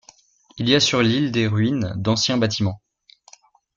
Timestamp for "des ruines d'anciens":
1.31-2.39